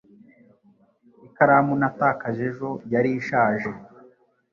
Ikaramu 1.27 1.73
natakaje 1.81 2.41
ejo 2.51 2.69
yari 2.93 3.09
ishaje. 3.19 3.69